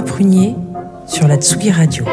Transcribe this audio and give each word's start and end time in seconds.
Prunier 0.00 0.56
sur 1.06 1.28
la 1.28 1.36
Tsugi 1.36 1.70
Radio. 1.70 2.06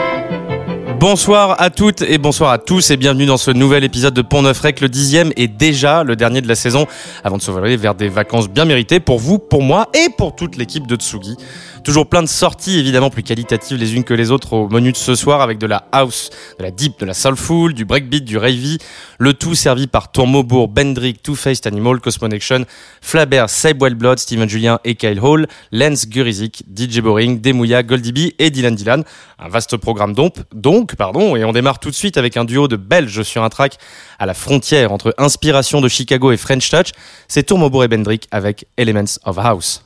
Bonsoir 1.00 1.62
à 1.62 1.70
toutes 1.70 2.02
et 2.02 2.18
bonsoir 2.18 2.52
à 2.52 2.58
tous 2.58 2.92
et 2.92 2.98
bienvenue 2.98 3.26
dans 3.26 3.38
ce 3.38 3.52
nouvel 3.52 3.86
épisode 3.86 4.14
de 4.14 4.22
Pont 4.22 4.42
Neuf 4.42 4.60
Rec, 4.60 4.82
le 4.82 4.90
dixième 4.90 5.32
et 5.38 5.48
déjà 5.48 6.04
le 6.04 6.18
dernier 6.18 6.42
de 6.42 6.48
la 6.50 6.56
saison 6.56 6.88
avant 7.24 7.38
de 7.38 7.42
se 7.42 7.52
voler 7.52 7.78
vers 7.78 7.96
des 7.96 8.10
vacances 8.10 8.50
bien 8.50 8.66
méritées 8.66 9.00
pour 9.00 9.18
vous, 9.18 9.40
pour 9.40 9.64
moi 9.64 9.88
et 9.94 10.10
pour 10.18 10.36
toute 10.36 10.58
l'équipe 10.58 10.86
de 10.88 10.98
Tsugi. 10.98 11.38
Toujours 11.86 12.10
plein 12.10 12.22
de 12.22 12.28
sorties, 12.28 12.78
évidemment 12.78 13.10
plus 13.10 13.24
qualitatives 13.24 13.78
les 13.78 13.96
unes 13.96 14.04
que 14.04 14.14
les 14.14 14.30
autres 14.30 14.52
au 14.52 14.68
menu 14.68 14.92
de 14.92 14.98
ce 14.98 15.16
soir 15.16 15.40
avec 15.40 15.58
de 15.58 15.68
la 15.68 15.86
house, 15.94 16.32
de 16.58 16.64
la 16.64 16.72
deep, 16.72 17.00
de 17.00 17.06
la 17.06 17.14
soulful, 17.14 17.74
du 17.74 17.86
breakbeat, 17.86 18.26
du 18.26 18.38
ravey. 18.38 18.78
Le 19.20 19.34
tout 19.34 19.56
servi 19.56 19.88
par 19.88 20.12
Tourmobourg, 20.12 20.68
Bendrick, 20.68 21.24
Two 21.24 21.36
Faced 21.36 21.66
Animal, 21.66 22.02
Cosmonection, 22.02 22.66
Flabert, 23.02 23.50
Seb 23.50 23.78
Blood, 23.78 24.20
Steven 24.20 24.50
Julien 24.50 24.80
et 24.84 24.96
Kyle 24.96 25.22
Hall, 25.22 25.48
Lance 25.72 26.10
Gurizik, 26.10 26.64
DJ 26.76 27.00
Boring, 27.00 27.40
Demouya, 27.40 27.84
Goldie 27.84 28.36
et 28.38 28.50
Dylan 28.50 28.76
Dylan. 28.76 29.04
Un 29.42 29.48
vaste 29.48 29.78
programme 29.78 30.14
donc, 30.14 30.36
donc, 30.54 30.96
pardon, 30.96 31.38
et 31.38 31.46
on 31.46 31.54
démarre 31.54 31.80
tout 31.80 31.90
de 31.90 31.96
suite 31.96 32.18
avec 32.18 32.36
un 32.36 32.44
duo 32.44 32.68
de 32.68 32.76
Belges 32.76 33.24
sur 33.24 33.42
un 33.42 33.50
track 33.50 33.78
à 34.20 34.26
la 34.26 34.34
frontière 34.34 34.92
entre 34.92 35.16
inspiration 35.18 35.80
de 35.80 35.88
Chicago 35.88 36.34
et 36.34 36.38
French 36.38 36.70
Touch. 36.70 36.92
C'est 37.30 37.44
Tourmobourg 37.44 37.86
et 37.86 37.88
Bendrick 37.88 38.28
avec 38.32 38.66
Elements 38.76 39.18
of 39.24 39.38
House. 39.38 39.82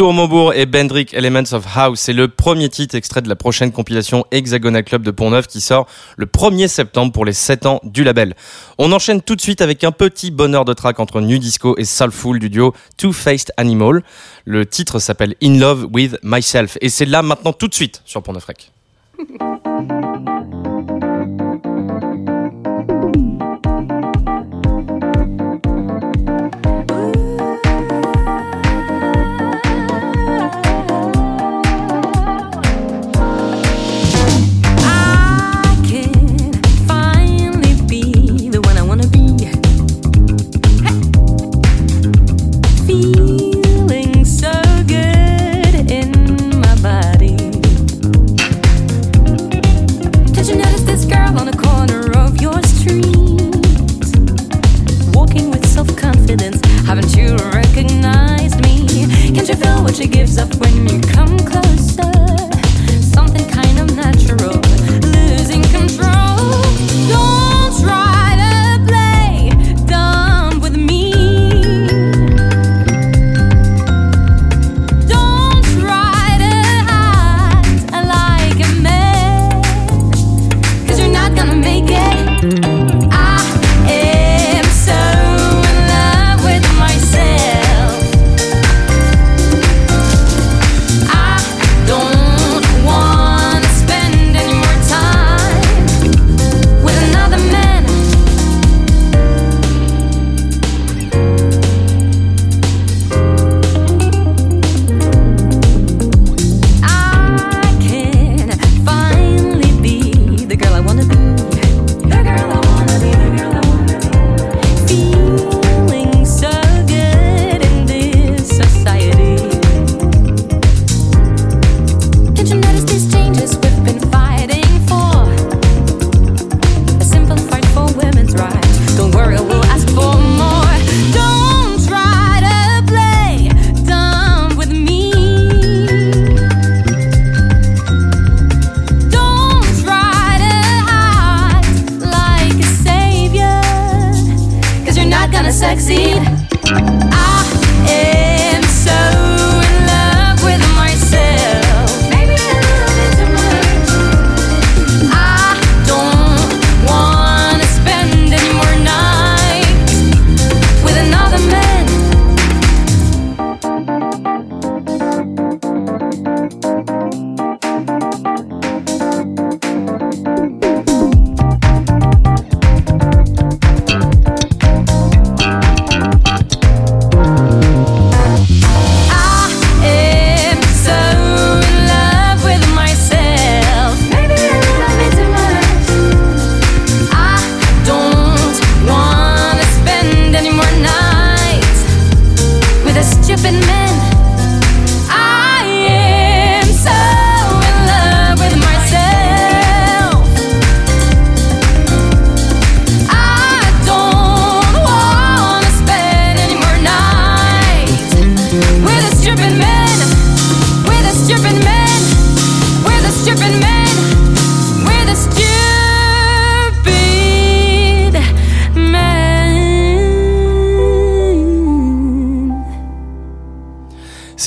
Tourmobourg 0.00 0.54
et 0.54 0.64
Bendrick 0.64 1.12
Elements 1.12 1.52
of 1.52 1.76
House. 1.76 2.00
C'est 2.00 2.14
le 2.14 2.26
premier 2.26 2.70
titre 2.70 2.94
extrait 2.94 3.20
de 3.20 3.28
la 3.28 3.36
prochaine 3.36 3.70
compilation 3.70 4.24
Hexagonal 4.30 4.82
Club 4.82 5.02
de 5.02 5.10
Pont-Neuf 5.10 5.46
qui 5.46 5.60
sort 5.60 5.86
le 6.16 6.24
1er 6.24 6.68
septembre 6.68 7.12
pour 7.12 7.26
les 7.26 7.34
7 7.34 7.66
ans 7.66 7.80
du 7.84 8.02
label. 8.02 8.34
On 8.78 8.92
enchaîne 8.92 9.20
tout 9.20 9.36
de 9.36 9.42
suite 9.42 9.60
avec 9.60 9.84
un 9.84 9.92
petit 9.92 10.30
bonheur 10.30 10.64
de 10.64 10.72
track 10.72 11.00
entre 11.00 11.20
New 11.20 11.36
Disco 11.36 11.76
et 11.76 11.84
Soulful 11.84 12.38
du 12.38 12.48
duo 12.48 12.72
Two 12.96 13.12
Faced 13.12 13.52
Animal. 13.58 14.02
Le 14.46 14.64
titre 14.64 15.00
s'appelle 15.00 15.34
In 15.42 15.58
Love 15.58 15.86
with 15.92 16.16
Myself 16.22 16.78
et 16.80 16.88
c'est 16.88 17.04
là 17.04 17.20
maintenant 17.20 17.52
tout 17.52 17.68
de 17.68 17.74
suite 17.74 18.00
sur 18.06 18.22
Pont-Neuf 18.22 18.46
Rec. 18.46 18.72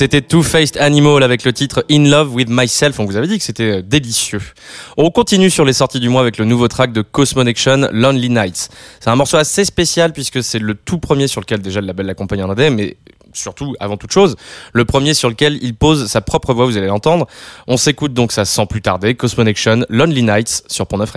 C'était 0.04 0.20
Two-Faced 0.20 0.76
Animal 0.76 1.22
avec 1.22 1.44
le 1.44 1.54
titre 1.54 1.82
In 1.90 2.04
Love 2.10 2.34
with 2.34 2.50
Myself. 2.50 3.00
On 3.00 3.06
vous 3.06 3.16
avait 3.16 3.26
dit 3.26 3.38
que 3.38 3.42
c'était 3.42 3.78
euh, 3.78 3.82
délicieux. 3.82 4.42
On 4.98 5.10
continue 5.10 5.48
sur 5.48 5.64
les 5.64 5.72
sorties 5.72 5.98
du 5.98 6.10
mois 6.10 6.20
avec 6.20 6.36
le 6.36 6.44
nouveau 6.44 6.68
track 6.68 6.92
de 6.92 7.00
Cosmonection, 7.00 7.88
Lonely 7.90 8.28
Nights. 8.28 8.68
C'est 9.00 9.08
un 9.08 9.16
morceau 9.16 9.38
assez 9.38 9.64
spécial 9.64 10.12
puisque 10.12 10.42
c'est 10.42 10.58
le 10.58 10.74
tout 10.74 10.98
premier 10.98 11.26
sur 11.26 11.40
lequel 11.40 11.62
déjà 11.62 11.80
le 11.80 11.86
label 11.86 12.04
l'accompagne 12.04 12.42
en 12.42 12.50
AD, 12.50 12.70
mais 12.72 12.98
surtout, 13.32 13.76
avant 13.80 13.96
toute 13.96 14.12
chose, 14.12 14.36
le 14.74 14.84
premier 14.84 15.14
sur 15.14 15.30
lequel 15.30 15.58
il 15.62 15.74
pose 15.74 16.06
sa 16.06 16.20
propre 16.20 16.52
voix, 16.52 16.66
vous 16.66 16.76
allez 16.76 16.88
l'entendre. 16.88 17.26
On 17.66 17.78
s'écoute 17.78 18.12
donc 18.12 18.30
ça 18.32 18.44
sans 18.44 18.66
plus 18.66 18.82
tarder. 18.82 19.14
Cosmonection, 19.14 19.86
Lonely 19.88 20.22
Nights 20.22 20.64
sur 20.68 20.86
Pont 20.86 20.98
Neuf. 20.98 21.14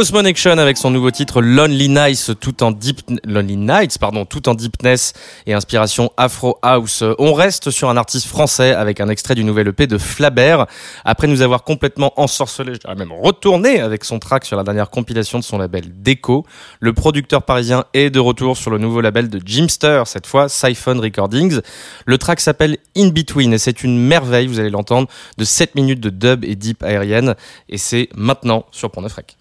Cosmonection 0.00 0.56
avec 0.56 0.78
son 0.78 0.90
nouveau 0.90 1.10
titre 1.10 1.42
Lonely 1.42 1.90
Nights 1.90 2.30
tout 2.40 2.62
en 2.62 2.70
deep 2.70 3.02
Lonely 3.22 3.58
Nights 3.58 3.98
pardon 3.98 4.24
tout 4.24 4.48
en 4.48 4.54
deepness 4.54 5.12
et 5.44 5.52
inspiration 5.52 6.10
Afro 6.16 6.58
House. 6.62 7.04
On 7.18 7.34
reste 7.34 7.70
sur 7.70 7.90
un 7.90 7.98
artiste 7.98 8.26
français 8.26 8.72
avec 8.72 8.98
un 9.00 9.10
extrait 9.10 9.34
du 9.34 9.44
nouvel 9.44 9.68
EP 9.68 9.86
de 9.86 9.98
Flabert 9.98 10.64
après 11.04 11.26
nous 11.26 11.42
avoir 11.42 11.64
complètement 11.64 12.18
ensorcelé, 12.18 12.72
je 12.72 12.78
dirais 12.78 12.94
même 12.94 13.12
retourné 13.12 13.78
avec 13.78 14.04
son 14.04 14.18
track 14.18 14.46
sur 14.46 14.56
la 14.56 14.64
dernière 14.64 14.88
compilation 14.88 15.38
de 15.38 15.44
son 15.44 15.58
label 15.58 15.84
Deco. 16.02 16.46
Le 16.80 16.94
producteur 16.94 17.42
parisien 17.42 17.84
est 17.92 18.08
de 18.08 18.20
retour 18.20 18.56
sur 18.56 18.70
le 18.70 18.78
nouveau 18.78 19.02
label 19.02 19.28
de 19.28 19.38
Jimster 19.44 20.04
cette 20.06 20.26
fois 20.26 20.48
Siphon 20.48 20.98
Recordings. 20.98 21.60
Le 22.06 22.16
track 22.16 22.40
s'appelle 22.40 22.78
In 22.96 23.08
Between 23.08 23.52
et 23.52 23.58
c'est 23.58 23.84
une 23.84 23.98
merveille, 23.98 24.46
vous 24.46 24.60
allez 24.60 24.70
l'entendre, 24.70 25.08
de 25.36 25.44
7 25.44 25.74
minutes 25.74 26.00
de 26.00 26.08
dub 26.08 26.42
et 26.46 26.56
deep 26.56 26.82
aérienne 26.82 27.34
et 27.68 27.76
c'est 27.76 28.08
maintenant 28.14 28.64
sur 28.70 28.90
Pont 28.90 29.02
Neuf 29.02 29.12
Rec. 29.12 29.36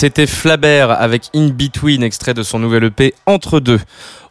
C'était 0.00 0.26
Flabert 0.26 0.92
avec 0.92 1.28
In 1.34 1.48
Between, 1.48 2.02
extrait 2.02 2.32
de 2.32 2.42
son 2.42 2.58
nouvel 2.58 2.84
EP 2.84 3.12
Entre 3.26 3.60
deux. 3.60 3.78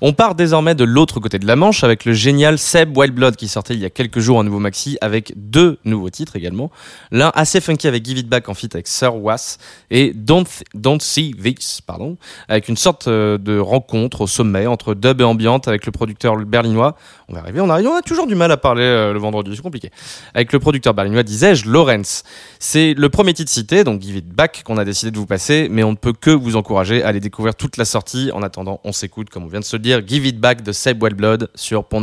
On 0.01 0.13
part 0.13 0.33
désormais 0.33 0.75
de 0.75 0.85
l'autre 0.85 1.19
côté 1.19 1.39
de 1.39 1.45
la 1.45 1.57
Manche 1.57 1.83
avec 1.83 2.05
le 2.05 2.13
génial 2.13 2.57
Seb 2.57 2.97
Wildblood 2.97 3.35
qui 3.35 3.49
sortait 3.49 3.73
il 3.73 3.81
y 3.81 3.85
a 3.85 3.89
quelques 3.89 4.19
jours 4.19 4.37
en 4.37 4.45
nouveau 4.45 4.59
maxi 4.59 4.97
avec 5.01 5.33
deux 5.35 5.77
nouveaux 5.83 6.09
titres 6.09 6.37
également. 6.37 6.71
L'un 7.11 7.33
assez 7.35 7.59
funky 7.59 7.85
avec 7.85 8.05
Give 8.05 8.17
It 8.17 8.29
Back 8.29 8.47
en 8.47 8.53
feat 8.53 8.75
avec 8.75 8.87
Sir 8.87 9.17
Was 9.17 9.57
et 9.91 10.13
Don't, 10.15 10.45
Don't 10.73 11.01
See 11.01 11.35
This, 11.43 11.81
pardon, 11.81 12.15
avec 12.47 12.69
une 12.69 12.77
sorte 12.77 13.09
euh, 13.09 13.37
de 13.37 13.59
rencontre 13.59 14.21
au 14.21 14.27
sommet 14.27 14.67
entre 14.67 14.93
dub 14.93 15.19
et 15.19 15.25
ambiante 15.25 15.67
avec 15.67 15.85
le 15.85 15.91
producteur 15.91 16.37
berlinois. 16.37 16.95
On 17.27 17.33
va 17.33 17.41
arriver, 17.41 17.59
on 17.59 17.69
arrive, 17.69 17.87
on 17.87 17.95
a 17.95 18.01
toujours 18.01 18.25
du 18.25 18.35
mal 18.35 18.53
à 18.53 18.57
parler 18.57 18.83
euh, 18.83 19.11
le 19.11 19.19
vendredi, 19.19 19.51
c'est 19.53 19.61
compliqué. 19.61 19.91
Avec 20.33 20.53
le 20.53 20.59
producteur 20.59 20.93
berlinois, 20.93 21.23
disais-je, 21.23 21.69
Lorenz. 21.69 22.23
C'est 22.57 22.93
le 22.93 23.09
premier 23.09 23.33
titre 23.33 23.51
cité, 23.51 23.83
donc 23.83 24.01
Give 24.01 24.15
It 24.15 24.29
Back, 24.29 24.63
qu'on 24.63 24.77
a 24.77 24.85
décidé 24.85 25.11
de 25.11 25.17
vous 25.17 25.25
passer, 25.25 25.67
mais 25.69 25.83
on 25.83 25.91
ne 25.91 25.97
peut 25.97 26.13
que 26.13 26.31
vous 26.31 26.55
encourager 26.55 27.03
à 27.03 27.09
aller 27.09 27.19
découvrir 27.19 27.55
toute 27.55 27.75
la 27.75 27.83
sortie. 27.83 28.31
En 28.33 28.43
attendant, 28.43 28.79
on 28.85 28.93
s'écoute, 28.93 29.29
comme 29.29 29.43
on 29.43 29.47
vient 29.47 29.59
de 29.59 29.65
se 29.65 29.75
le 29.75 29.81
dire 29.81 29.88
Give 29.97 30.25
It 30.27 30.39
Back 30.39 30.61
de 30.61 30.71
Seb 30.71 31.01
Wellblood 31.01 31.49
sur 31.55 31.85
Pont 31.85 32.01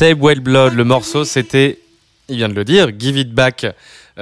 Save 0.00 0.16
Well 0.18 0.40
Blood, 0.40 0.72
le 0.76 0.84
morceau 0.84 1.26
c'était, 1.26 1.78
il 2.30 2.36
vient 2.38 2.48
de 2.48 2.54
le 2.54 2.64
dire, 2.64 2.88
Give 2.98 3.18
It 3.18 3.34
Back 3.34 3.66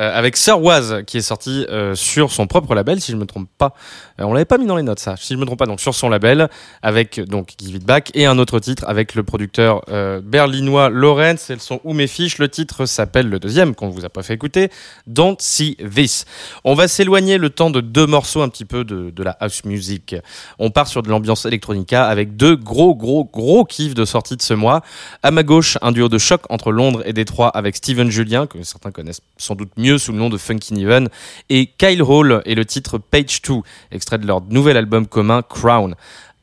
avec 0.00 0.36
Sir 0.36 0.62
Was 0.62 1.02
qui 1.02 1.18
est 1.18 1.22
sorti 1.22 1.66
euh, 1.68 1.94
sur 1.94 2.30
son 2.30 2.46
propre 2.46 2.74
label 2.74 3.00
si 3.00 3.12
je 3.12 3.16
me 3.16 3.26
trompe 3.26 3.48
pas. 3.58 3.74
Euh, 4.20 4.24
on 4.24 4.32
l'avait 4.32 4.44
pas 4.44 4.58
mis 4.58 4.66
dans 4.66 4.76
les 4.76 4.82
notes 4.82 4.98
ça, 4.98 5.16
si 5.16 5.34
je 5.34 5.38
me 5.38 5.44
trompe 5.44 5.58
pas 5.58 5.66
donc 5.66 5.80
sur 5.80 5.94
son 5.94 6.08
label 6.08 6.48
avec 6.82 7.20
donc 7.20 7.54
Give 7.58 7.76
It 7.76 7.84
Back 7.84 8.10
et 8.14 8.26
un 8.26 8.38
autre 8.38 8.60
titre 8.60 8.84
avec 8.86 9.14
le 9.14 9.22
producteur 9.22 9.82
berlinois 10.22 10.88
Lorenz. 10.88 11.50
Elles 11.50 11.60
sont 11.60 11.80
où 11.84 11.92
mes 11.92 12.06
fiches? 12.06 12.38
Le 12.38 12.48
titre 12.48 12.86
s'appelle 12.86 13.28
le 13.28 13.38
deuxième 13.38 13.74
qu'on 13.74 13.88
vous 13.88 14.04
a 14.04 14.08
pas 14.08 14.22
fait 14.22 14.34
écouter, 14.34 14.70
Don't 15.06 15.36
See 15.38 15.76
This. 15.76 16.24
On 16.64 16.74
va 16.74 16.88
s'éloigner 16.88 17.38
le 17.38 17.50
temps 17.50 17.70
de 17.70 17.80
deux 17.80 18.06
morceaux 18.06 18.42
un 18.42 18.48
petit 18.48 18.64
peu 18.64 18.84
de, 18.84 19.10
de 19.10 19.22
la 19.22 19.32
house 19.40 19.64
music. 19.64 20.16
On 20.58 20.70
part 20.70 20.86
sur 20.86 21.02
de 21.02 21.08
l'ambiance 21.08 21.46
electronica 21.46 22.06
avec 22.06 22.36
deux 22.36 22.56
gros 22.56 22.94
gros 22.94 23.24
gros 23.24 23.64
kiffs 23.64 23.94
de 23.94 24.04
sortie 24.04 24.36
de 24.36 24.42
ce 24.42 24.54
mois. 24.54 24.82
À 25.22 25.30
ma 25.30 25.42
gauche, 25.42 25.78
un 25.82 25.92
duo 25.92 26.08
de 26.08 26.18
choc 26.18 26.42
entre 26.50 26.72
Londres 26.72 27.02
et 27.04 27.12
Détroit 27.12 27.48
avec 27.48 27.76
Steven 27.76 28.10
Julien 28.10 28.46
que 28.46 28.62
certains 28.62 28.90
connaissent 28.90 29.22
sans 29.36 29.54
doute 29.54 29.70
mieux 29.76 29.87
sous 29.96 30.12
le 30.12 30.18
nom 30.18 30.28
de 30.28 30.36
Funky 30.36 30.74
Niven, 30.74 31.08
et 31.48 31.70
Kyle 31.78 32.02
Hall 32.02 32.42
et 32.44 32.54
le 32.54 32.66
titre 32.66 32.98
Page 32.98 33.40
2, 33.40 33.54
extrait 33.92 34.18
de 34.18 34.26
leur 34.26 34.42
nouvel 34.42 34.76
album 34.76 35.06
commun 35.06 35.40
Crown. 35.40 35.94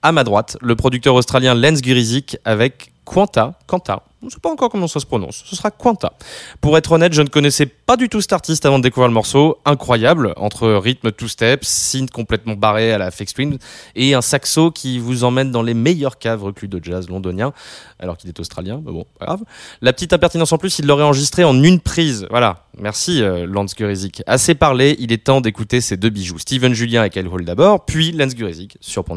À 0.01 0.11
ma 0.11 0.23
droite, 0.23 0.57
le 0.61 0.75
producteur 0.75 1.13
australien 1.13 1.53
Lens 1.53 1.81
Gurizik 1.81 2.37
avec 2.45 2.93
Quanta, 3.03 3.59
Quanta, 3.67 4.03
ne 4.25 4.31
sait 4.31 4.39
pas 4.41 4.49
encore 4.49 4.69
comment 4.69 4.87
ça 4.87 4.99
se 4.99 5.05
prononce. 5.05 5.43
Ce 5.45 5.55
sera 5.55 5.71
Quanta. 5.71 6.13
Pour 6.61 6.77
être 6.77 6.91
honnête, 6.91 7.13
je 7.13 7.21
ne 7.21 7.27
connaissais 7.27 7.65
pas 7.65 7.97
du 7.97 8.09
tout 8.09 8.21
cet 8.21 8.33
artiste 8.33 8.65
avant 8.65 8.79
de 8.79 8.83
découvrir 8.83 9.07
le 9.07 9.13
morceau. 9.13 9.57
Incroyable, 9.65 10.33
entre 10.37 10.69
rythme 10.73 11.11
two-step, 11.11 11.63
synth 11.63 12.11
complètement 12.11 12.55
barré 12.55 12.91
à 12.91 12.97
la 12.97 13.11
fake 13.11 13.33
Twin 13.33 13.57
et 13.95 14.13
un 14.13 14.21
saxo 14.21 14.71
qui 14.71 14.99
vous 14.99 15.23
emmène 15.23 15.51
dans 15.51 15.61
les 15.61 15.73
meilleures 15.73 16.17
caves 16.17 16.43
reclus 16.43 16.67
de 16.67 16.83
jazz 16.83 17.09
londonien, 17.09 17.53
alors 17.99 18.17
qu'il 18.17 18.29
est 18.29 18.39
australien, 18.39 18.81
mais 18.85 18.91
bon, 18.91 19.05
pas 19.19 19.25
grave. 19.25 19.43
La 19.81 19.93
petite 19.93 20.13
impertinence 20.13 20.51
en 20.51 20.57
plus, 20.57 20.79
il 20.79 20.85
l'aurait 20.85 21.03
enregistré 21.03 21.43
en 21.43 21.61
une 21.63 21.79
prise. 21.79 22.27
Voilà, 22.29 22.65
merci 22.77 23.21
euh, 23.21 23.45
Lance 23.45 23.75
Gurizik. 23.75 24.23
Assez 24.27 24.55
parlé, 24.55 24.95
il 24.99 25.11
est 25.11 25.23
temps 25.23 25.41
d'écouter 25.41 25.81
ces 25.81 25.97
deux 25.97 26.09
bijoux. 26.09 26.39
Steven 26.39 26.73
Julien 26.73 27.03
et 27.03 27.09
Kyle 27.09 27.27
Hall 27.27 27.45
d'abord, 27.45 27.85
puis 27.85 28.11
Lance 28.11 28.35
Gurizik 28.35 28.77
sur 28.81 29.03
Pont 29.03 29.15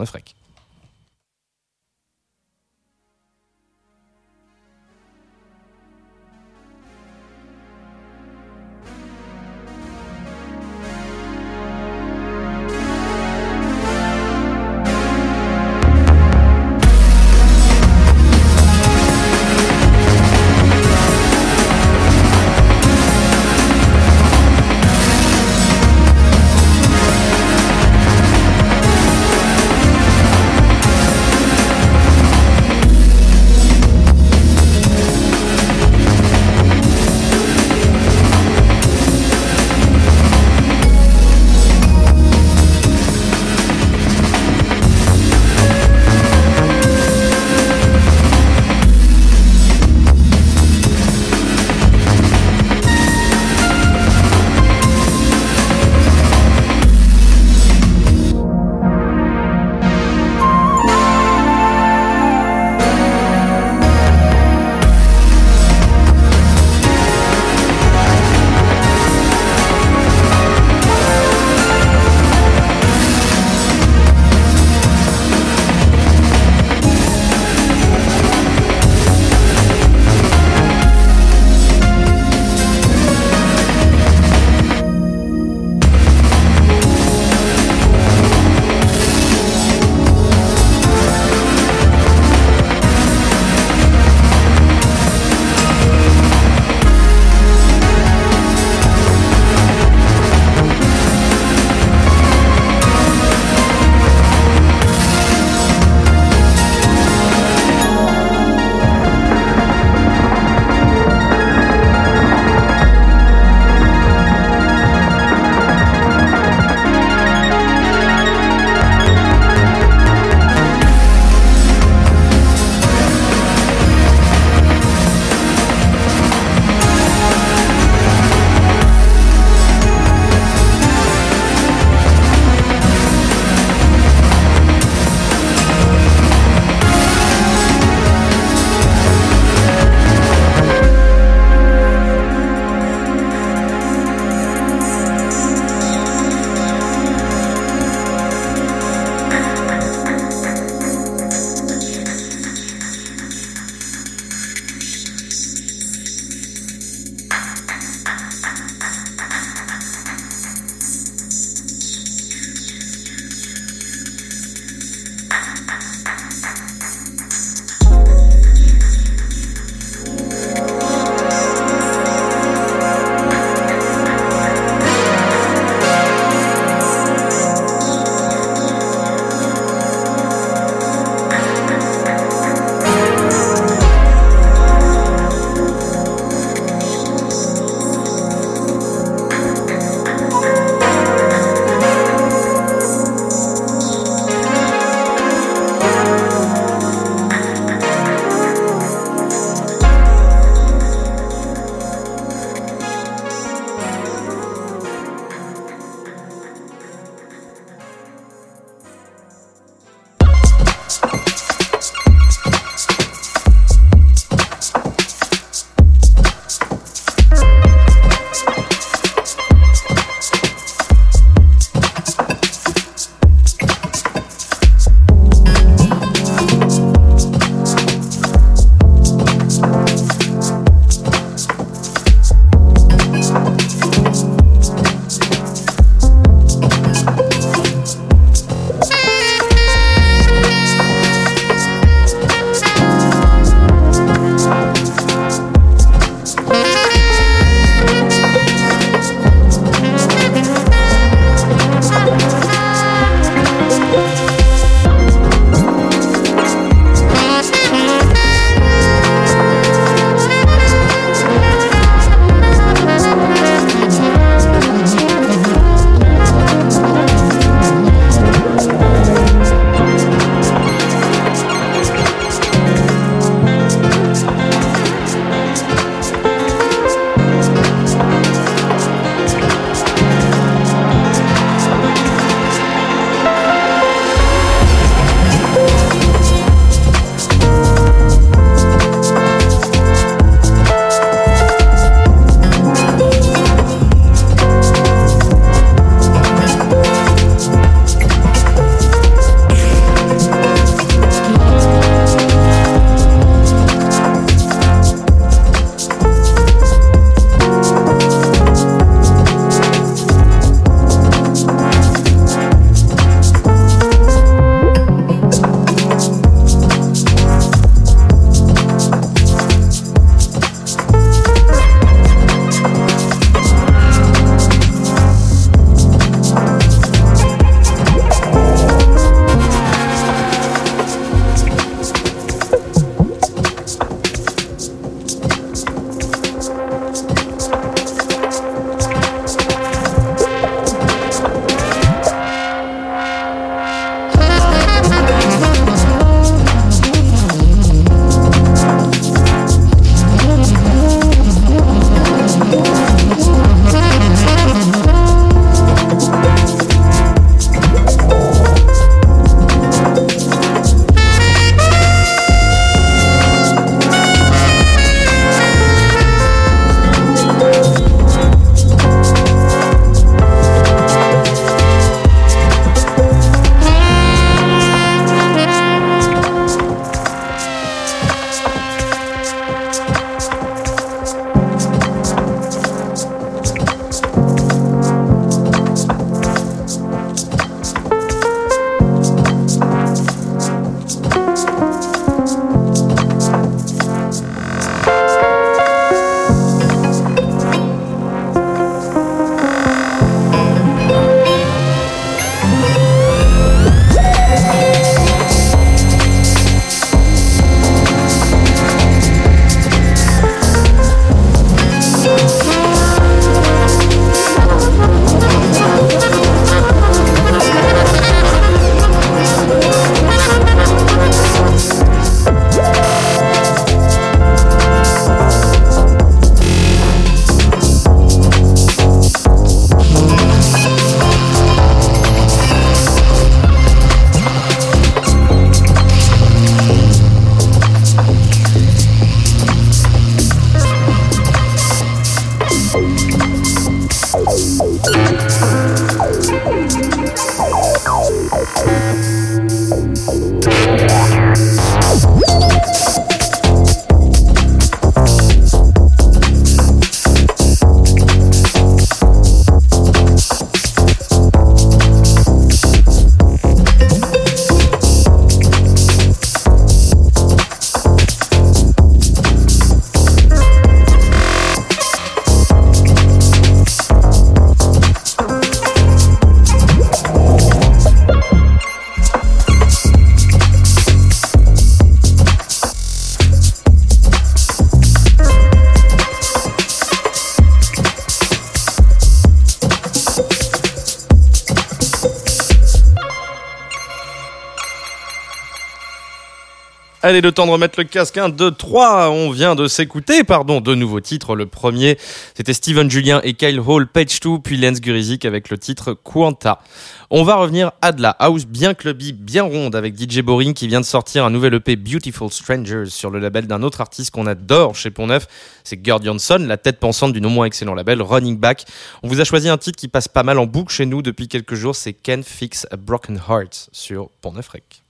Allez, 497.08 497.22
le 497.22 497.32
temps 497.32 497.46
de 497.46 497.52
remettre 497.52 497.80
le 497.80 497.84
casque. 497.84 498.18
1, 498.18 498.28
2, 498.28 498.50
3. 498.50 499.08
On 499.08 499.30
vient 499.30 499.54
de 499.54 499.66
s'écouter, 499.66 500.24
pardon, 500.24 500.60
deux 500.60 500.74
nouveaux 500.74 501.00
titres. 501.00 501.36
Le 501.36 501.46
premier, 501.46 501.96
c'était 502.34 502.52
Steven 502.52 502.90
Julien 502.90 503.22
et 503.24 503.32
Kyle 503.32 503.60
Hall, 503.60 503.86
Page 503.86 504.20
2, 504.20 504.40
puis 504.44 504.58
Lance 504.58 504.82
Gurizik 504.82 505.24
avec 505.24 505.48
le 505.48 505.56
titre 505.56 505.94
Quanta. 505.94 506.60
On 507.08 507.22
va 507.22 507.36
revenir 507.36 507.72
à 507.80 507.92
de 507.92 508.02
la 508.02 508.10
house 508.10 508.44
bien 508.44 508.74
clubby, 508.74 509.14
bien 509.14 509.44
ronde 509.44 509.74
avec 509.74 509.98
DJ 509.98 510.20
Boring 510.20 510.52
qui 510.52 510.68
vient 510.68 510.82
de 510.82 510.84
sortir 510.84 511.24
un 511.24 511.30
nouvel 511.30 511.54
EP 511.54 511.76
Beautiful 511.76 512.30
Strangers 512.30 512.90
sur 512.90 513.08
le 513.08 513.20
label 513.20 513.46
d'un 513.46 513.62
autre 513.62 513.80
artiste 513.80 514.10
qu'on 514.10 514.26
adore 514.26 514.76
chez 514.76 514.90
Pont-Neuf. 514.90 515.28
C'est 515.64 515.82
Gerd 515.82 516.04
Jansson, 516.04 516.44
la 516.46 516.58
tête 516.58 516.78
pensante 516.78 517.14
du 517.14 517.22
non 517.22 517.30
moins 517.30 517.46
excellent 517.46 517.72
label 517.72 518.02
Running 518.02 518.36
Back. 518.36 518.66
On 519.02 519.08
vous 519.08 519.22
a 519.22 519.24
choisi 519.24 519.48
un 519.48 519.56
titre 519.56 519.78
qui 519.78 519.88
passe 519.88 520.08
pas 520.08 520.24
mal 520.24 520.38
en 520.38 520.44
boucle 520.44 520.74
chez 520.74 520.84
nous 520.84 521.00
depuis 521.00 521.26
quelques 521.26 521.54
jours. 521.54 521.74
C'est 521.74 521.94
Can 521.94 522.20
Fix 522.22 522.66
a 522.70 522.76
Broken 522.76 523.18
Heart 523.26 523.70
sur 523.72 524.10
Pont-Neuf 524.20 524.48
Rec. 524.48 524.82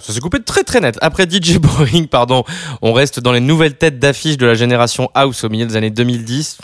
Ça 0.00 0.12
s'est 0.12 0.20
coupé 0.20 0.42
très 0.42 0.64
très 0.64 0.80
net. 0.80 0.98
Après 1.00 1.28
DJ 1.28 1.58
Boring, 1.58 2.06
pardon, 2.06 2.44
on 2.80 2.92
reste 2.92 3.20
dans 3.20 3.32
les 3.32 3.40
nouvelles 3.40 3.76
têtes 3.76 3.98
d'affiche 3.98 4.36
de 4.36 4.46
la 4.46 4.54
génération 4.54 5.10
House 5.14 5.44
au 5.44 5.48
milieu 5.48 5.66
des 5.66 5.76
années 5.76 5.90
2010 5.90 6.58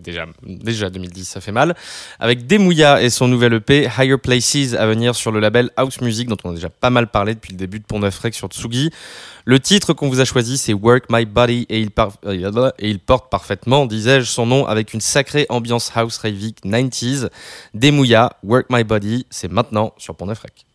déjà, 0.00 0.26
déjà 0.42 0.90
2010, 0.90 1.24
ça 1.24 1.40
fait 1.40 1.52
mal. 1.52 1.74
Avec 2.18 2.46
Demouya 2.46 3.02
et 3.02 3.10
son 3.10 3.28
nouvel 3.28 3.54
EP 3.54 3.88
Higher 3.98 4.18
Places 4.18 4.74
à 4.78 4.86
venir 4.86 5.14
sur 5.14 5.32
le 5.32 5.40
label 5.40 5.70
House 5.76 6.00
Music, 6.00 6.28
dont 6.28 6.36
on 6.44 6.50
a 6.50 6.54
déjà 6.54 6.70
pas 6.70 6.90
mal 6.90 7.08
parlé 7.08 7.34
depuis 7.34 7.52
le 7.52 7.58
début 7.58 7.80
de 7.80 7.84
Pont 7.84 7.98
Neuf 7.98 8.20
sur 8.32 8.48
Tsugi. 8.48 8.90
Le 9.44 9.60
titre 9.60 9.92
qu'on 9.92 10.08
vous 10.08 10.20
a 10.20 10.24
choisi, 10.24 10.58
c'est 10.58 10.72
Work 10.72 11.04
My 11.10 11.24
Body 11.24 11.66
et 11.68 11.80
il, 11.80 11.90
euh, 11.98 12.98
porte 13.04 13.30
parfaitement, 13.30 13.86
disais-je, 13.86 14.28
son 14.28 14.46
nom 14.46 14.66
avec 14.66 14.92
une 14.92 15.00
sacrée 15.00 15.46
ambiance 15.48 15.92
house 15.94 16.18
raving 16.18 16.54
90s. 16.64 17.28
Demouya, 17.74 18.32
Work 18.42 18.66
My 18.70 18.84
Body, 18.84 19.26
c'est 19.30 19.50
maintenant 19.50 19.92
sur 19.98 20.16
Pont 20.16 20.26
Neuf 20.26 20.40
Rec. 20.40 20.65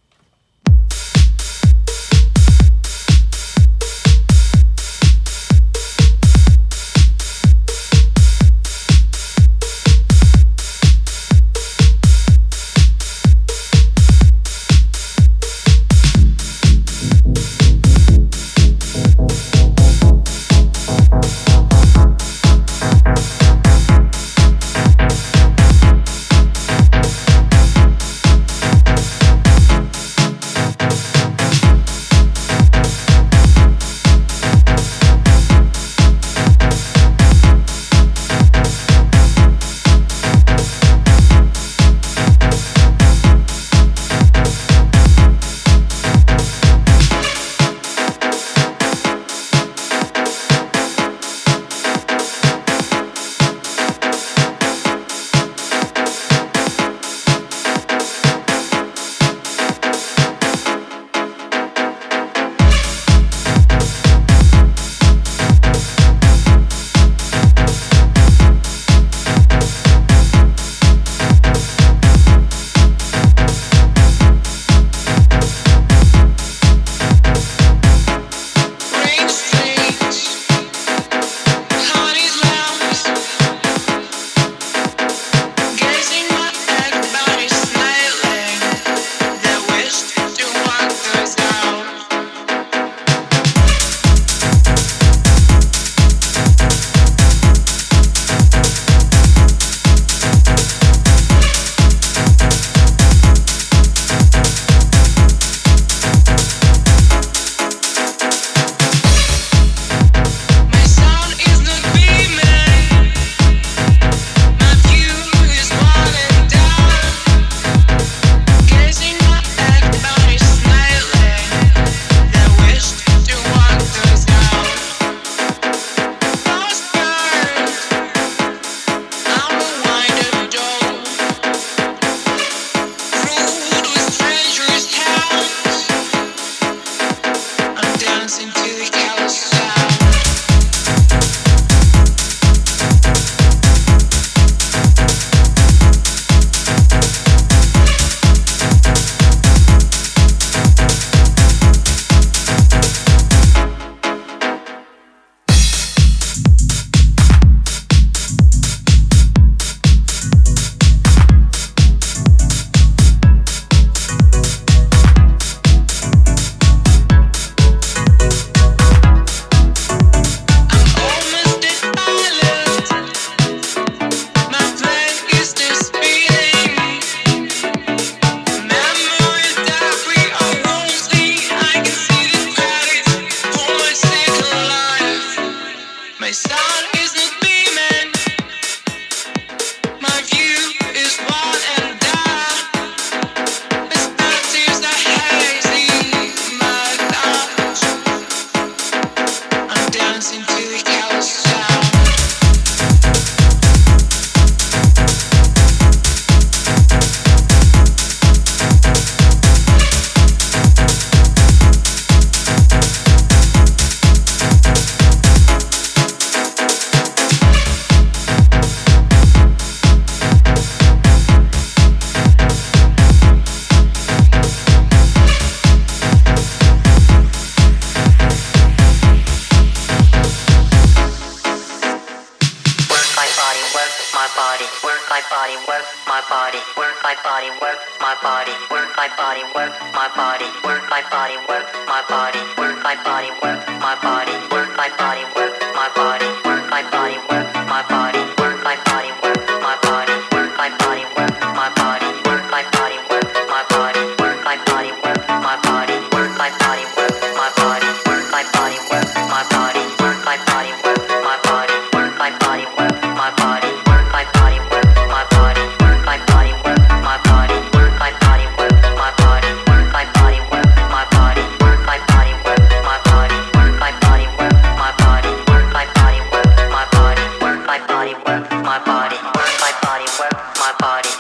my 280.79 281.01
body. 281.01 281.10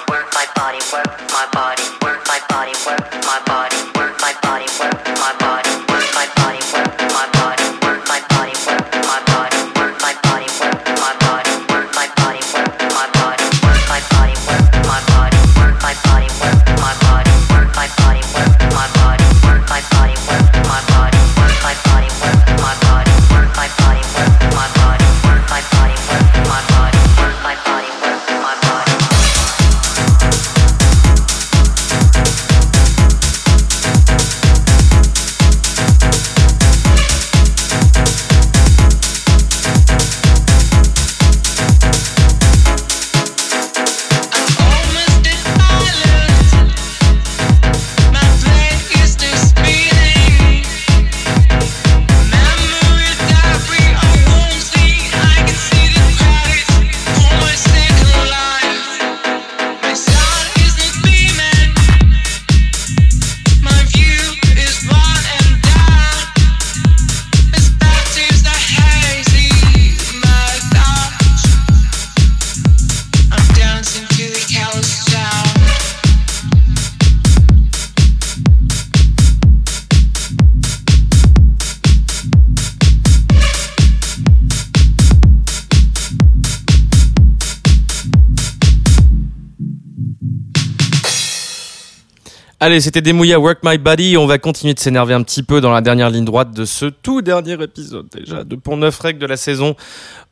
Allez, 92.71 92.79
c'était 92.79 93.01
Demouya 93.01 93.37
Work 93.37 93.65
My 93.65 93.77
Body. 93.77 94.15
On 94.15 94.27
va 94.27 94.37
continuer 94.37 94.73
de 94.73 94.79
s'énerver 94.79 95.13
un 95.13 95.23
petit 95.23 95.43
peu 95.43 95.59
dans 95.59 95.71
la 95.71 95.81
dernière 95.81 96.09
ligne 96.09 96.23
droite 96.23 96.53
de 96.53 96.63
ce 96.63 96.85
tout 96.85 97.21
dernier 97.21 97.61
épisode 97.61 98.07
déjà 98.09 98.45
de 98.45 98.55
Pont 98.55 98.77
Neuf 98.77 98.97
Règles 98.97 99.19
de 99.19 99.25
la 99.25 99.35
saison. 99.35 99.75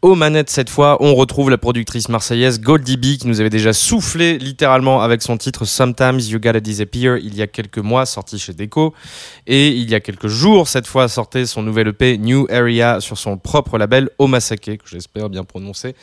Aux 0.02 0.16
manettes 0.16 0.50
cette 0.50 0.70
fois, 0.70 0.96
on 1.02 1.14
retrouve 1.16 1.50
la 1.50 1.58
productrice 1.58 2.08
marseillaise 2.08 2.62
Goldie 2.62 2.96
B 2.96 3.18
qui 3.18 3.28
nous 3.28 3.42
avait 3.42 3.50
déjà 3.50 3.74
soufflé 3.74 4.38
littéralement 4.38 5.02
avec 5.02 5.22
son 5.22 5.36
titre 5.36 5.66
Sometimes 5.66 6.22
You 6.22 6.40
Gotta 6.40 6.62
Disappear 6.62 7.18
il 7.18 7.36
y 7.36 7.42
a 7.42 7.48
quelques 7.48 7.80
mois, 7.80 8.06
sorti 8.06 8.40
chez 8.40 8.54
Deco. 8.54 8.94
Et 9.46 9.68
il 9.68 9.90
y 9.90 9.96
a 9.96 10.00
quelques 10.00 10.28
jours, 10.28 10.70
cette 10.70 10.88
fois, 10.88 11.10
sortait 11.10 11.46
son 11.46 11.62
nouvel 11.62 11.90
EP 11.90 12.18
New 12.18 12.48
Area 12.50 13.02
sur 13.02 13.18
son 13.18 13.38
propre 13.38 13.78
label 13.78 14.12
Omasake, 14.18 14.78
que 14.78 14.90
j'espère 14.90 15.28
bien 15.28 15.44
prononcer. 15.44 15.94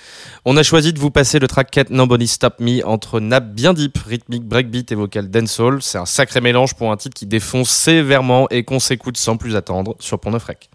On 0.44 0.58
a 0.58 0.62
choisi 0.62 0.92
de 0.92 0.98
vous 0.98 1.10
passer 1.10 1.38
le 1.38 1.48
track 1.48 1.70
Cat 1.70 1.84
Nobody 1.88 2.26
Stop 2.26 2.60
Me 2.60 2.86
entre 2.86 3.20
nappe 3.20 3.54
bien 3.54 3.72
deep, 3.72 3.96
rythmique 4.06 4.44
breakbeat 4.44 4.92
et 4.92 4.94
vocal 4.94 5.30
dancehall. 5.30 5.80
C'est 5.80 5.96
un 5.96 6.04
sac 6.04 6.25
sacré 6.26 6.40
mélange 6.40 6.74
pour 6.74 6.90
un 6.90 6.96
titre 6.96 7.14
qui 7.14 7.24
défonce 7.24 7.70
sévèrement 7.70 8.48
et 8.50 8.64
qu'on 8.64 8.80
s'écoute 8.80 9.16
sans 9.16 9.36
plus 9.36 9.54
attendre 9.54 9.94
sur 10.00 10.18
Pont 10.18 10.32
Neuf 10.32 10.44
Rec. 10.44 10.68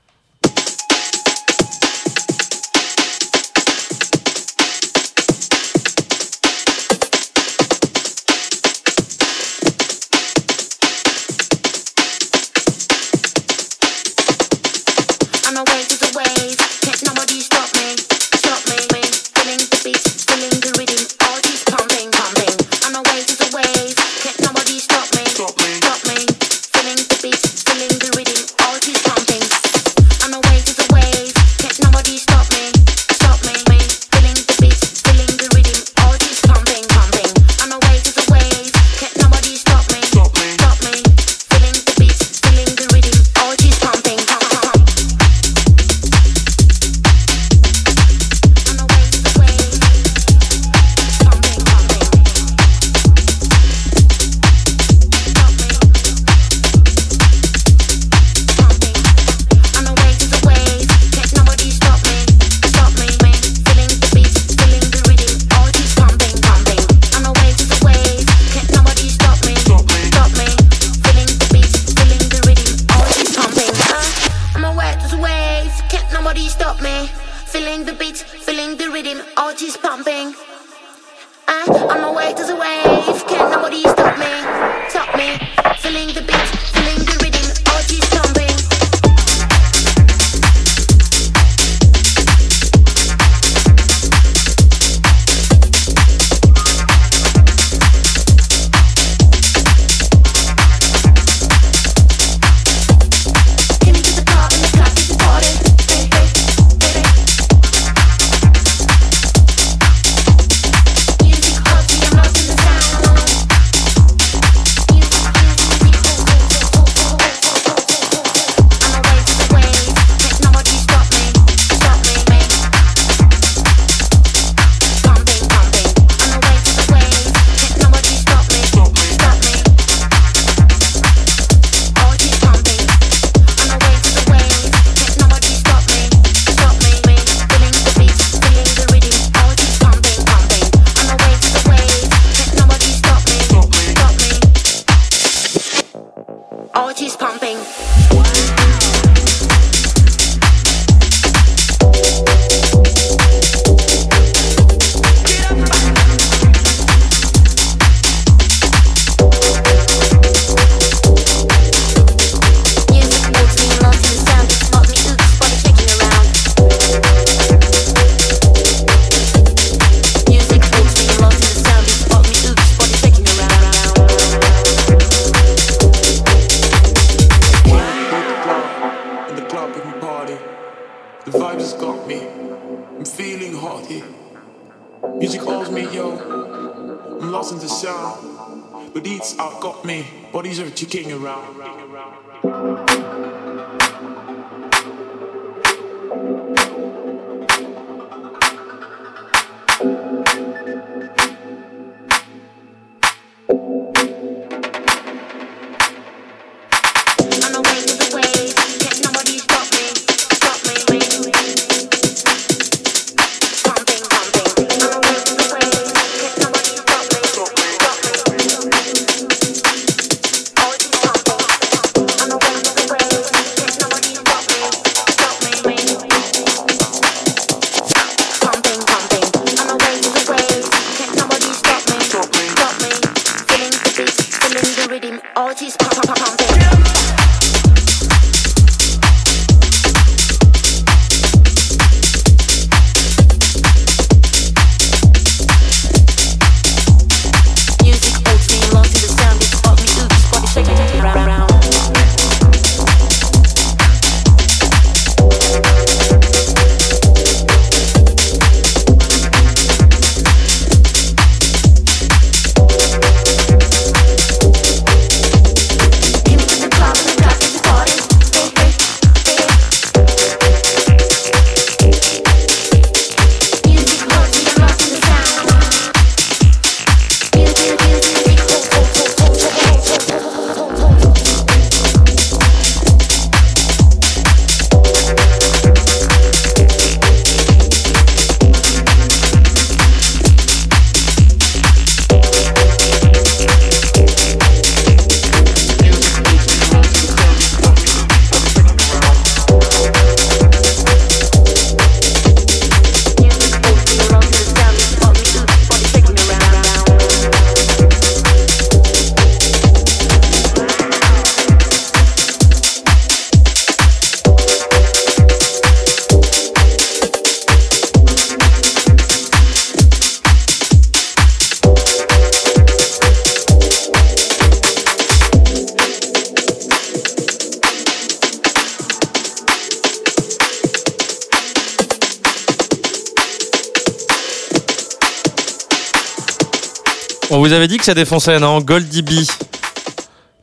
Que 337.82 337.86
ça 337.86 337.95
défonçait, 337.95 338.39
non 338.39 338.61
Goldie 338.61 339.01
B. 339.01 339.09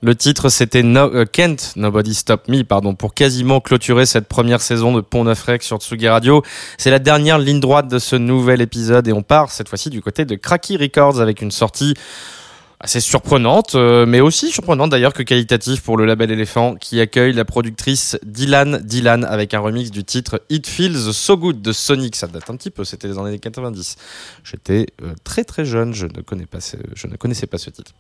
Le 0.03 0.16
titre, 0.16 0.49
c'était 0.49 0.82
no, 0.82 1.03
euh, 1.14 1.24
Kent, 1.24 1.74
Nobody 1.76 2.12
Stop 2.12 2.49
Me, 2.49 2.64
pardon, 2.64 2.97
pour 2.97 3.14
quasiment 3.14 3.61
clôturer 3.61 4.07
cette 4.07 4.26
première 4.26 4.61
saison 4.61 4.93
de 4.93 5.01
Pont 5.01 5.22
Neuf 5.22 5.49
sur 5.61 5.76
Tsugi 5.76 6.09
Radio. 6.09 6.43
C'est 6.78 6.91
la 6.91 6.99
dernière 6.99 7.39
ligne 7.39 7.61
droite 7.61 7.86
de 7.86 8.01
ce 8.01 8.16
nouvel 8.16 8.61
épisode 8.61 9.07
et 9.07 9.12
on 9.12 9.22
part 9.22 9.53
cette 9.53 9.68
fois-ci 9.68 9.89
du 9.89 10.03
côté 10.03 10.24
de 10.24 10.34
Cracky 10.34 10.76
Records 10.76 11.20
avec 11.20 11.41
une 11.41 11.53
sortie 11.53 11.95
assez 12.81 13.01
surprenante, 13.01 13.74
euh, 13.74 14.07
mais 14.07 14.20
aussi 14.20 14.53
surprenante 14.53 14.91
d'ailleurs 14.91 15.12
que 15.12 15.24
qualitative 15.24 15.83
pour 15.83 15.97
le 15.97 16.07
label 16.07 16.31
Elephant 16.31 16.76
qui 16.76 17.01
accueille 17.01 17.33
la 17.33 17.45
productrice 17.45 18.16
Dylan 18.24 18.79
Dylan 18.85 19.24
avec 19.24 19.53
un 19.53 19.59
remix 19.59 19.91
du 19.91 20.05
titre 20.05 20.41
It 20.49 20.66
Feels 20.68 21.12
So 21.12 21.37
Good 21.37 21.61
de 21.61 21.72
Sonic. 21.72 22.14
Ça 22.14 22.29
date 22.29 22.49
un 22.49 22.57
petit 22.57 22.70
peu, 22.70 22.85
c'était 22.85 23.09
les 23.09 23.18
années 23.18 23.39
90. 23.41 23.97
J'étais 24.45 24.87
euh, 25.03 25.12
très 25.24 25.43
très 25.43 25.64
jeune, 25.64 25.93
je 25.93 26.07
ne, 26.07 26.20
connais 26.20 26.47
pas 26.47 26.61
ce, 26.61 26.76
je 26.95 27.09
ne 27.09 27.16
connaissais 27.16 27.49
pas 27.49 27.59
ce 27.59 27.70
titre. 27.70 27.93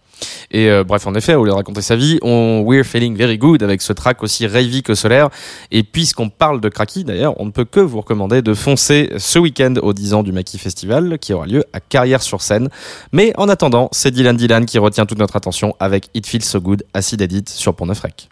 Et 0.52 0.70
euh, 0.70 0.84
bref, 0.84 1.08
en 1.08 1.14
effet, 1.14 1.34
au 1.34 1.44
lieu 1.44 1.50
de 1.50 1.56
raconter 1.56 1.82
sa 1.82 1.96
vie, 1.96 2.20
on 2.22 2.62
We're 2.64 2.84
Feeling 2.84 3.16
Very 3.16 3.36
Good 3.36 3.64
avec 3.64 3.82
ce 3.82 3.92
track 3.92 4.22
aussi 4.22 4.46
ravey 4.46 4.82
que 4.82 4.94
solaire. 4.94 5.28
Et 5.72 5.82
puisqu'on 5.82 6.28
parle 6.28 6.60
de 6.60 6.68
Cracky, 6.68 7.02
d'ailleurs, 7.02 7.34
on 7.40 7.46
ne 7.46 7.50
peut 7.50 7.64
que 7.64 7.80
vous 7.80 7.98
recommander 7.98 8.42
de 8.42 8.54
foncer 8.54 9.10
ce 9.18 9.40
week-end 9.40 9.74
au 9.82 9.92
10 9.92 10.14
ans 10.14 10.22
du 10.22 10.30
Maquis 10.30 10.58
Festival 10.58 11.18
qui 11.18 11.32
aura 11.32 11.46
lieu 11.46 11.64
à 11.72 11.80
Carrière-sur-Seine. 11.80 12.68
Mais 13.10 13.32
en 13.36 13.48
attendant, 13.48 13.88
c'est 13.90 14.12
Dylan 14.12 14.36
Dylan 14.36 14.66
qui 14.68 14.78
retient 14.78 15.06
toute 15.06 15.18
notre 15.18 15.36
attention 15.36 15.74
avec 15.80 16.10
It 16.14 16.26
Feels 16.26 16.44
So 16.44 16.60
Good, 16.60 16.84
Acid 16.94 17.20
Edit 17.20 17.44
sur 17.46 17.74
Pont 17.74 17.86
Rec. 17.86 18.28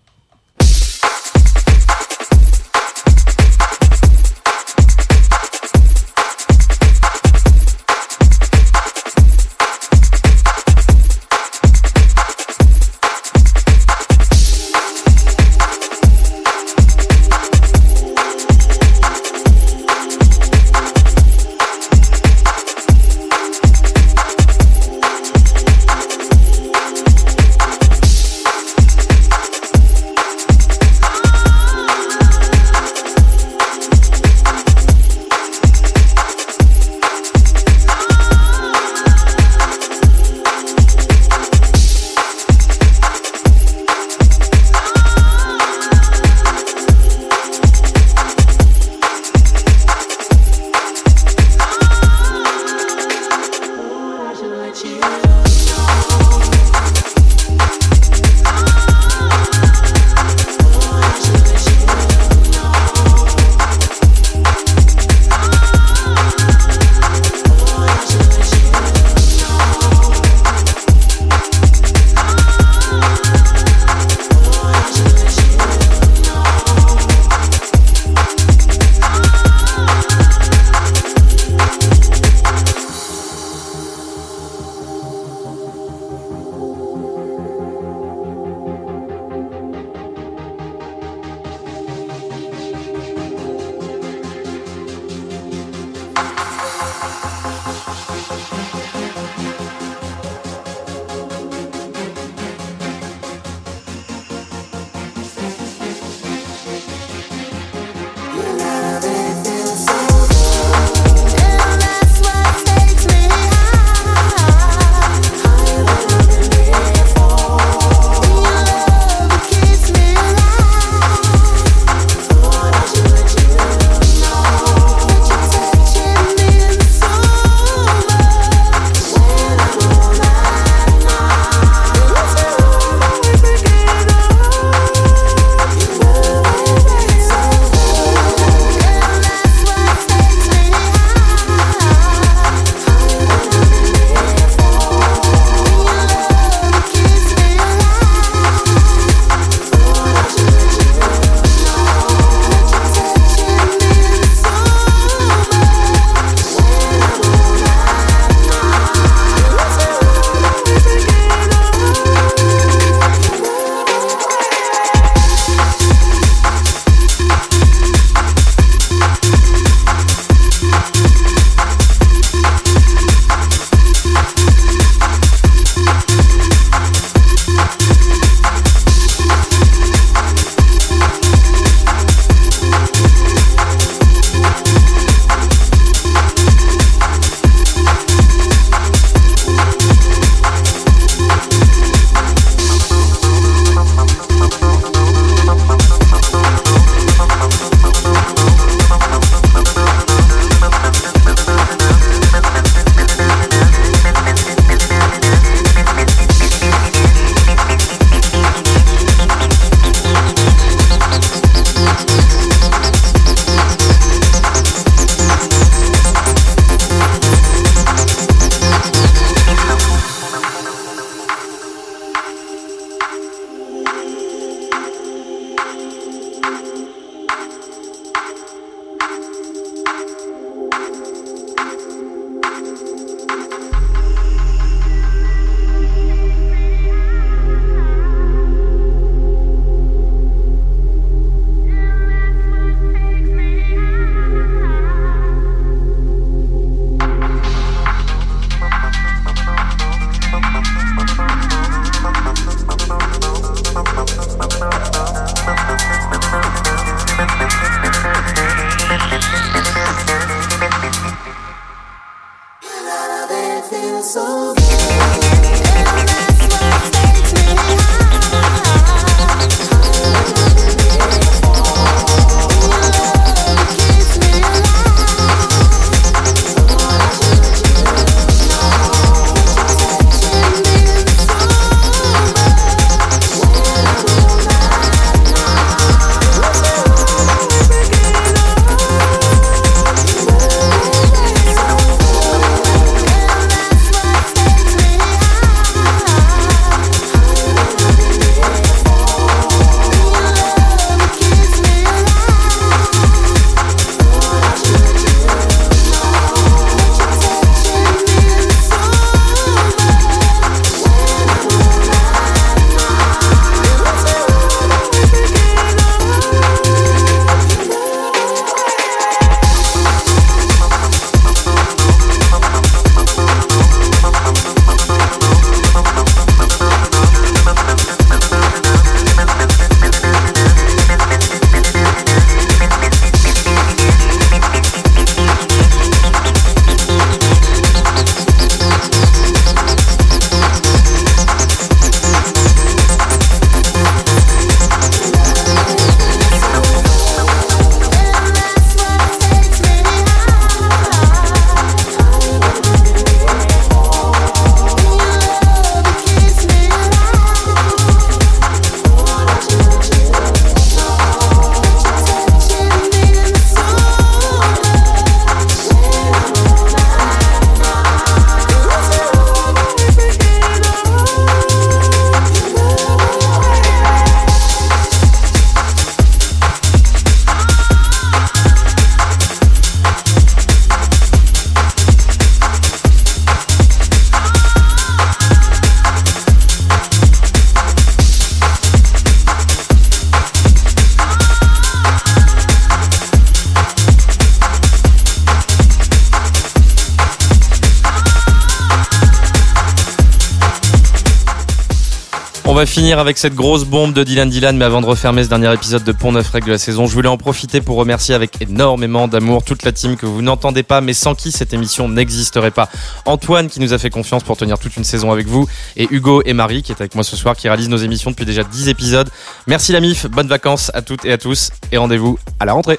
Avec 402.94 403.18
cette 403.18 403.34
grosse 403.34 403.64
bombe 403.64 403.92
de 403.92 404.04
Dylan 404.04 404.30
Dylan, 404.30 404.56
mais 404.56 404.64
avant 404.64 404.80
de 404.80 404.86
refermer 404.86 405.24
ce 405.24 405.28
dernier 405.28 405.52
épisode 405.52 405.82
de 405.82 405.90
Pont 405.90 406.12
Neuf 406.12 406.30
Règles 406.30 406.46
de 406.46 406.52
la 406.52 406.58
saison, 406.58 406.86
je 406.86 406.94
voulais 406.94 407.08
en 407.08 407.16
profiter 407.16 407.60
pour 407.60 407.76
remercier 407.76 408.14
avec 408.14 408.40
énormément 408.40 409.08
d'amour 409.08 409.42
toute 409.42 409.64
la 409.64 409.72
team 409.72 409.96
que 409.96 410.06
vous 410.06 410.22
n'entendez 410.22 410.62
pas, 410.62 410.80
mais 410.80 410.92
sans 410.92 411.16
qui 411.16 411.32
cette 411.32 411.52
émission 411.52 411.88
n'existerait 411.88 412.52
pas. 412.52 412.68
Antoine 413.04 413.48
qui 413.48 413.58
nous 413.58 413.72
a 413.72 413.78
fait 413.78 413.90
confiance 413.90 414.22
pour 414.22 414.36
tenir 414.36 414.58
toute 414.58 414.76
une 414.76 414.84
saison 414.84 415.10
avec 415.10 415.26
vous, 415.26 415.48
et 415.76 415.88
Hugo 415.90 416.22
et 416.24 416.32
Marie 416.32 416.62
qui 416.62 416.70
est 416.70 416.80
avec 416.80 416.94
moi 416.94 417.02
ce 417.02 417.16
soir, 417.16 417.34
qui 417.34 417.48
réalisent 417.48 417.68
nos 417.68 417.76
émissions 417.76 418.12
depuis 418.12 418.24
déjà 418.24 418.44
10 418.44 418.68
épisodes. 418.68 419.10
Merci 419.48 419.72
la 419.72 419.80
MIF, 419.80 420.06
bonnes 420.06 420.28
vacances 420.28 420.70
à 420.72 420.80
toutes 420.80 421.04
et 421.04 421.12
à 421.12 421.18
tous, 421.18 421.50
et 421.72 421.78
rendez-vous 421.78 422.18
à 422.38 422.44
la 422.44 422.52
rentrée. 422.52 422.78